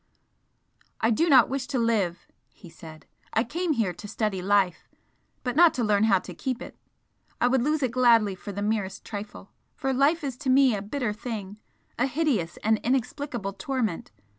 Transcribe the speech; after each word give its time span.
"I 0.99 1.11
do 1.11 1.29
not 1.29 1.47
wish 1.47 1.67
to 1.67 1.77
live!" 1.77 2.25
he 2.49 2.71
said 2.71 3.05
"I 3.33 3.43
came 3.43 3.73
here 3.73 3.93
to 3.93 4.07
study 4.07 4.41
life, 4.41 4.89
but 5.43 5.55
not 5.55 5.75
to 5.75 5.83
learn 5.83 6.05
how 6.05 6.17
to 6.17 6.33
keep 6.33 6.59
it. 6.59 6.75
I 7.39 7.45
would 7.47 7.61
lose 7.61 7.83
it 7.83 7.91
gladly 7.91 8.33
for 8.33 8.51
the 8.51 8.63
merest 8.63 9.05
trifle! 9.05 9.51
For 9.75 9.93
life 9.93 10.23
is 10.23 10.37
to 10.37 10.49
me 10.49 10.75
a 10.75 10.81
bitter 10.81 11.13
thing 11.13 11.57
a 11.99 12.07
hideous 12.07 12.57
and 12.63 12.79
inexplicable 12.79 13.53
torment! 13.53 14.09